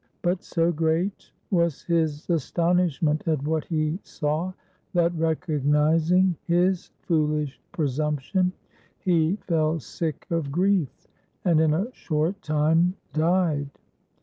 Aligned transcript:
But 0.23 0.41
so 0.43 0.71
great 0.71 1.29
was 1.51 1.83
his 1.83 2.27
astonishment 2.27 3.27
at 3.27 3.43
what 3.43 3.65
he 3.65 3.99
saw 4.01 4.51
that, 4.93 5.13
recognizing 5.13 6.35
his 6.47 6.89
fooHsh 7.07 7.53
presumption, 7.71 8.51
he 8.97 9.35
fell 9.47 9.79
sick 9.79 10.25
of 10.31 10.51
grief, 10.51 11.05
and 11.45 11.61
in 11.61 11.75
a 11.75 11.93
short 11.93 12.41
time 12.41 12.95
died. 13.13 13.69